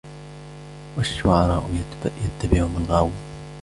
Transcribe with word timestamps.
وَالشُّعَرَاءُ 0.97 1.63
يَتَّبِعُهُمُ 2.03 2.75
الْغَاوُونَ 2.83 3.13